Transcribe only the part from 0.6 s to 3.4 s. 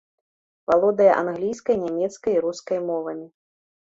Валодае англійскай, нямецкай і рускай мовамі.